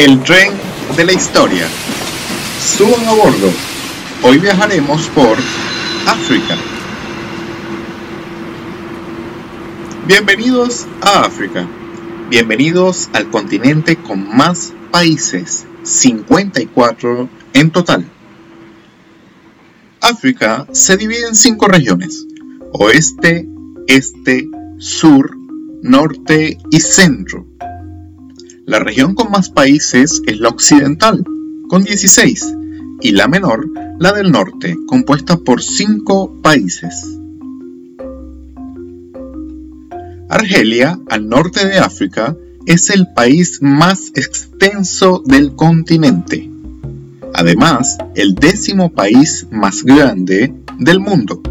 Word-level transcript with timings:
El 0.00 0.22
tren 0.22 0.50
de 0.96 1.04
la 1.04 1.12
historia. 1.12 1.68
Suban 2.58 3.06
a 3.06 3.12
bordo. 3.12 3.52
Hoy 4.22 4.38
viajaremos 4.38 5.06
por 5.08 5.36
África. 6.06 6.56
Bienvenidos 10.06 10.86
a 11.02 11.26
África. 11.26 11.68
Bienvenidos 12.30 13.10
al 13.12 13.28
continente 13.28 13.96
con 13.96 14.34
más 14.34 14.72
países, 14.90 15.66
54 15.82 17.28
en 17.52 17.70
total. 17.70 18.06
África 20.00 20.66
se 20.72 20.96
divide 20.96 21.26
en 21.26 21.34
cinco 21.34 21.68
regiones, 21.68 22.24
oeste, 22.72 23.46
este, 23.86 24.48
sur, 24.78 25.36
norte 25.82 26.56
y 26.70 26.80
centro. 26.80 27.44
La 28.70 28.78
región 28.78 29.16
con 29.16 29.32
más 29.32 29.50
países 29.50 30.22
es 30.28 30.38
la 30.38 30.48
occidental, 30.48 31.24
con 31.68 31.82
16, 31.82 32.54
y 33.00 33.10
la 33.10 33.26
menor, 33.26 33.68
la 33.98 34.12
del 34.12 34.30
norte, 34.30 34.78
compuesta 34.86 35.36
por 35.38 35.60
5 35.60 36.40
países. 36.40 37.04
Argelia, 40.28 41.00
al 41.08 41.28
norte 41.28 41.66
de 41.66 41.78
África, 41.78 42.36
es 42.64 42.90
el 42.90 43.12
país 43.12 43.58
más 43.60 44.12
extenso 44.14 45.20
del 45.26 45.56
continente. 45.56 46.48
Además, 47.34 47.98
el 48.14 48.36
décimo 48.36 48.92
país 48.92 49.48
más 49.50 49.82
grande 49.82 50.54
del 50.78 51.00
mundo. 51.00 51.42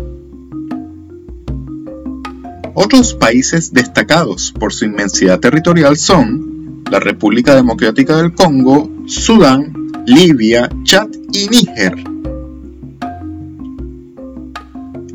Otros 2.75 3.13
países 3.13 3.73
destacados 3.73 4.53
por 4.57 4.71
su 4.71 4.85
inmensidad 4.85 5.41
territorial 5.41 5.97
son 5.97 6.48
la 6.89 6.99
República 6.99 7.55
Democrática 7.55 8.17
del 8.17 8.33
Congo, 8.33 8.91
Sudán, 9.05 9.71
Libia, 10.05 10.67
Chad 10.83 11.07
y 11.31 11.47
Níger. 11.49 11.95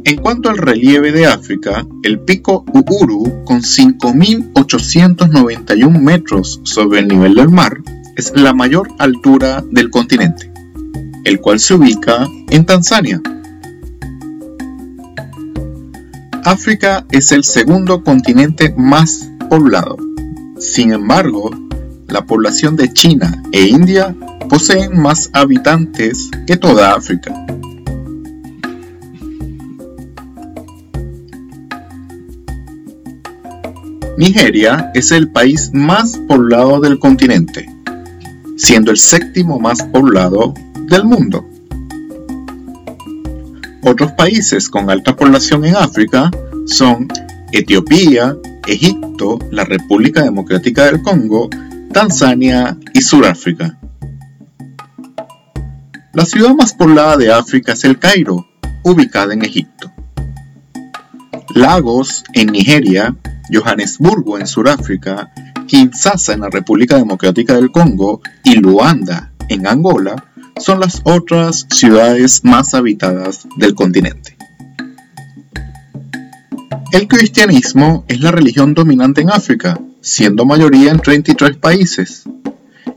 En 0.05 0.17
cuanto 0.21 0.51
al 0.51 0.59
relieve 0.59 1.13
de 1.13 1.27
África, 1.27 1.87
el 2.03 2.19
pico 2.21 2.67
Uhuru, 2.73 3.45
con 3.45 3.63
5.891 3.63 6.01
metros 6.01 6.61
sobre 6.65 7.01
el 7.01 7.09
nivel 7.09 7.35
del 7.35 7.49
mar, 7.49 7.81
es 8.17 8.33
la 8.37 8.53
mayor 8.53 8.89
altura 8.99 9.65
del 9.71 9.89
continente 9.91 10.55
el 11.25 11.41
cual 11.41 11.59
se 11.59 11.75
ubica 11.75 12.29
en 12.51 12.65
Tanzania. 12.65 13.21
África 16.45 17.07
es 17.11 17.33
el 17.33 17.43
segundo 17.43 18.05
continente 18.05 18.75
más 18.77 19.29
poblado. 19.49 19.97
Sin 20.59 20.93
embargo, 20.93 21.51
la 22.15 22.25
población 22.25 22.77
de 22.77 22.93
China 22.93 23.43
e 23.51 23.67
India 23.67 24.15
poseen 24.49 24.97
más 24.97 25.31
habitantes 25.33 26.31
que 26.47 26.57
toda 26.57 26.95
África. 26.95 27.35
Nigeria 34.17 34.93
es 34.95 35.11
el 35.11 35.29
país 35.29 35.73
más 35.75 36.17
poblado 36.29 36.81
del 36.81 37.01
continente, 37.01 37.69
siendo 38.57 38.93
el 38.93 38.97
séptimo 38.97 39.59
más 39.59 39.83
poblado 39.83 40.55
del 40.89 41.05
mundo. 41.05 41.45
Otros 43.83 44.13
países 44.13 44.69
con 44.69 44.89
alta 44.89 45.17
población 45.17 45.65
en 45.65 45.75
África 45.75 46.31
son 46.67 47.09
Etiopía, 47.51 48.37
Egipto, 48.69 49.41
la 49.51 49.65
República 49.65 50.23
Democrática 50.23 50.87
del 50.87 51.03
Congo, 51.03 51.51
Tanzania 51.95 52.77
y 52.93 53.03
Sudáfrica. 53.03 53.79
La 56.13 56.27
ciudad 56.27 56.53
más 56.53 56.75
poblada 56.75 57.17
de 57.17 57.33
África 57.33 57.75
es 57.75 57.85
el 57.85 58.01
Cairo, 58.01 58.49
ubicada 58.83 59.33
en 59.33 59.45
Egipto. 59.45 59.93
Lagos 61.55 62.25
en 62.33 62.49
Nigeria, 62.49 63.15
Johannesburgo 63.49 64.41
en 64.41 64.49
Sudáfrica, 64.49 65.33
Kinshasa 65.69 66.33
en 66.33 66.41
la 66.41 66.51
República 66.51 66.97
Democrática 66.97 67.55
del 67.55 67.71
Congo 67.71 68.21
y 68.43 68.57
Luanda 68.57 69.31
en 69.49 69.65
Angola 69.69 70.17
son 70.57 70.81
las 70.81 71.01
otras 71.05 71.65
ciudades 71.71 72.45
más 72.45 72.75
habitadas 72.75 73.47
del 73.57 73.77
continente. 73.77 74.37
El 76.91 77.07
cristianismo 77.07 78.05
es 78.09 78.21
la 78.21 78.33
religión 78.33 78.75
dominante 78.75 79.21
en 79.21 79.31
África, 79.31 79.79
siendo 80.05 80.45
mayoría 80.45 80.91
en 80.91 81.01
33 81.01 81.57
países. 81.57 82.25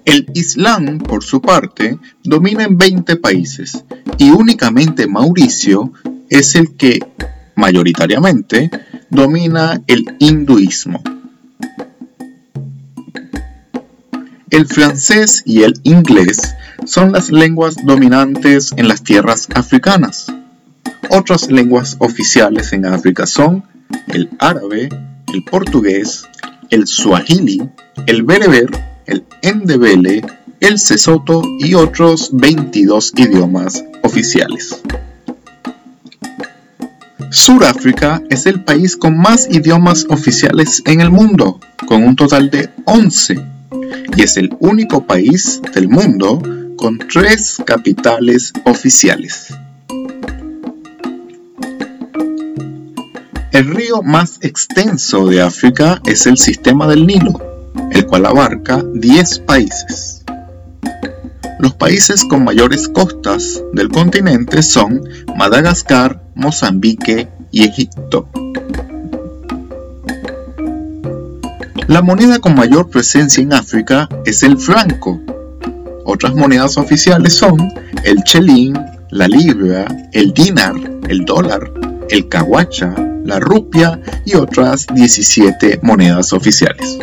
El 0.03 0.29
Islam, 0.33 0.99
por 0.99 1.23
su 1.23 1.41
parte, 1.41 1.97
domina 2.23 2.65
en 2.65 2.77
20 2.77 3.15
países 3.15 3.83
y 4.17 4.29
únicamente 4.29 5.07
Mauricio 5.07 5.93
es 6.29 6.55
el 6.55 6.75
que, 6.75 6.99
mayoritariamente, 7.55 8.69
domina 9.09 9.81
el 9.87 10.15
hinduismo. 10.19 11.01
El 14.49 14.65
francés 14.65 15.43
y 15.45 15.63
el 15.63 15.79
inglés 15.83 16.55
son 16.85 17.13
las 17.13 17.31
lenguas 17.31 17.77
dominantes 17.85 18.73
en 18.75 18.89
las 18.89 19.03
tierras 19.03 19.47
africanas. 19.55 20.27
Otras 21.09 21.49
lenguas 21.49 21.95
oficiales 21.99 22.73
en 22.73 22.85
África 22.85 23.25
son 23.25 23.63
el 24.07 24.29
árabe, 24.39 24.89
el 25.33 25.43
portugués, 25.43 26.27
el 26.69 26.87
suajili, 26.87 27.69
el 28.05 28.23
bereber, 28.23 28.69
el 29.05 29.25
endebele, 29.41 30.21
el 30.59 30.79
sesoto 30.79 31.41
y 31.59 31.73
otros 31.73 32.29
22 32.33 33.13
idiomas 33.17 33.83
oficiales. 34.03 34.81
Sudáfrica 37.29 38.21
es 38.29 38.45
el 38.45 38.63
país 38.63 38.95
con 38.95 39.17
más 39.17 39.47
idiomas 39.49 40.05
oficiales 40.09 40.81
en 40.85 41.01
el 41.01 41.11
mundo, 41.11 41.59
con 41.87 42.03
un 42.03 42.15
total 42.15 42.49
de 42.49 42.69
11 42.85 43.57
y 44.15 44.21
es 44.23 44.37
el 44.37 44.55
único 44.59 45.05
país 45.05 45.61
del 45.73 45.89
mundo 45.89 46.41
con 46.77 46.97
tres 46.97 47.57
capitales 47.65 48.53
oficiales. 48.65 49.53
El 53.57 53.73
río 53.73 54.03
más 54.03 54.37
extenso 54.41 55.25
de 55.25 55.41
África 55.41 55.99
es 56.05 56.27
el 56.27 56.37
sistema 56.37 56.85
del 56.85 57.07
Nilo, 57.07 57.41
el 57.89 58.05
cual 58.05 58.27
abarca 58.27 58.83
10 58.93 59.39
países. 59.39 60.23
Los 61.57 61.73
países 61.73 62.23
con 62.25 62.43
mayores 62.43 62.87
costas 62.87 63.63
del 63.73 63.89
continente 63.89 64.61
son 64.61 65.01
Madagascar, 65.35 66.21
Mozambique 66.35 67.29
y 67.49 67.63
Egipto. 67.63 68.29
La 71.87 72.03
moneda 72.03 72.37
con 72.37 72.53
mayor 72.53 72.91
presencia 72.91 73.41
en 73.41 73.53
África 73.53 74.07
es 74.23 74.43
el 74.43 74.59
franco. 74.59 75.19
Otras 76.05 76.35
monedas 76.35 76.77
oficiales 76.77 77.33
son 77.33 77.73
el 78.03 78.21
chelín, 78.23 78.79
la 79.09 79.27
libra, 79.27 79.87
el 80.11 80.31
dinar, 80.31 80.75
el 81.09 81.25
dólar, 81.25 81.71
el 82.11 82.29
cahuacha, 82.29 82.93
la 83.27 83.41
rupia 83.41 83.99
y 84.25 84.35
otras 84.35 84.87
17 84.93 85.81
monedas 85.83 86.31
oficiales. 86.31 86.97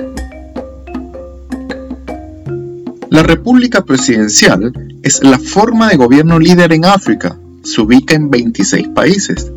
La 3.11 3.23
República 3.23 3.85
Presidencial 3.85 4.73
es 5.03 5.23
la 5.23 5.39
forma 5.39 5.91
de 5.91 5.97
gobierno 5.97 6.39
líder 6.39 6.73
en 6.73 6.87
África. 6.87 7.39
Se 7.63 7.83
ubica 7.83 8.15
en 8.15 8.31
26 8.31 8.89
países. 8.89 9.53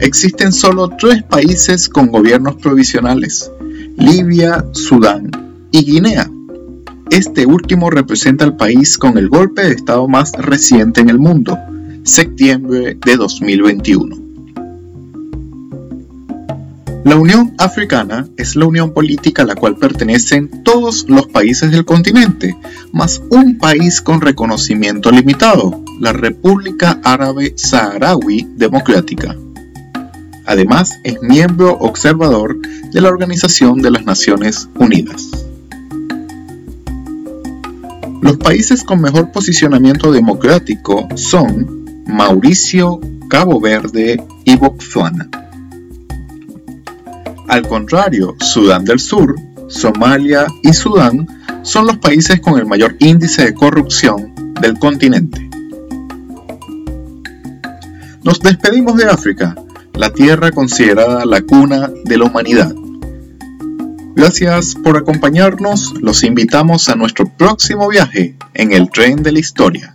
Existen 0.00 0.52
solo 0.52 0.88
tres 0.98 1.22
países 1.24 1.90
con 1.90 2.06
gobiernos 2.08 2.56
provisionales, 2.56 3.50
Libia, 3.98 4.64
Sudán 4.72 5.30
y 5.70 5.84
Guinea. 5.84 6.30
Este 7.10 7.44
último 7.44 7.90
representa 7.90 8.46
al 8.46 8.56
país 8.56 8.96
con 8.96 9.18
el 9.18 9.28
golpe 9.28 9.62
de 9.62 9.74
Estado 9.74 10.08
más 10.08 10.32
reciente 10.32 11.02
en 11.02 11.10
el 11.10 11.18
mundo, 11.18 11.58
septiembre 12.02 12.96
de 13.04 13.16
2021. 13.16 14.27
La 17.04 17.16
Unión 17.16 17.54
Africana 17.58 18.28
es 18.36 18.56
la 18.56 18.66
unión 18.66 18.92
política 18.92 19.42
a 19.42 19.46
la 19.46 19.54
cual 19.54 19.76
pertenecen 19.76 20.62
todos 20.64 21.06
los 21.08 21.26
países 21.26 21.70
del 21.70 21.84
continente, 21.84 22.56
más 22.92 23.22
un 23.30 23.56
país 23.56 24.00
con 24.00 24.20
reconocimiento 24.20 25.10
limitado, 25.10 25.82
la 26.00 26.12
República 26.12 27.00
Árabe 27.04 27.54
Saharaui 27.56 28.48
Democrática. 28.56 29.36
Además, 30.44 30.98
es 31.04 31.22
miembro 31.22 31.78
observador 31.78 32.58
de 32.92 33.00
la 33.00 33.08
Organización 33.08 33.80
de 33.80 33.90
las 33.90 34.04
Naciones 34.04 34.68
Unidas. 34.74 35.30
Los 38.20 38.38
países 38.38 38.82
con 38.82 39.00
mejor 39.00 39.30
posicionamiento 39.30 40.10
democrático 40.10 41.06
son 41.14 42.04
Mauricio, 42.06 43.00
Cabo 43.28 43.60
Verde 43.60 44.22
y 44.44 44.56
Botswana. 44.56 45.28
Al 47.48 47.66
contrario, 47.66 48.36
Sudán 48.40 48.84
del 48.84 49.00
Sur, 49.00 49.34
Somalia 49.68 50.46
y 50.62 50.72
Sudán 50.74 51.26
son 51.62 51.86
los 51.86 51.96
países 51.96 52.40
con 52.40 52.58
el 52.58 52.66
mayor 52.66 52.96
índice 52.98 53.44
de 53.44 53.54
corrupción 53.54 54.34
del 54.60 54.78
continente. 54.78 55.48
Nos 58.22 58.40
despedimos 58.40 58.96
de 58.96 59.04
África, 59.06 59.54
la 59.94 60.12
tierra 60.12 60.50
considerada 60.50 61.24
la 61.24 61.40
cuna 61.40 61.90
de 62.04 62.18
la 62.18 62.24
humanidad. 62.24 62.74
Gracias 64.14 64.74
por 64.74 64.98
acompañarnos, 64.98 65.94
los 66.02 66.24
invitamos 66.24 66.90
a 66.90 66.96
nuestro 66.96 67.26
próximo 67.26 67.88
viaje 67.88 68.36
en 68.52 68.72
el 68.72 68.90
tren 68.90 69.22
de 69.22 69.32
la 69.32 69.38
historia. 69.38 69.90